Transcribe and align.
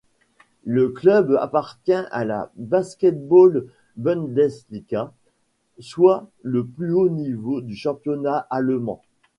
Le 0.65 0.89
club 0.89 1.37
appartient 1.39 1.91
à 1.93 2.25
la 2.25 2.49
Basketball-Bundesliga 2.55 5.13
soit 5.79 6.27
le 6.41 6.65
plus 6.65 6.91
haut 6.91 7.09
niveau 7.09 7.61
du 7.61 7.75
championnat 7.75 8.47
allemand. 8.49 9.03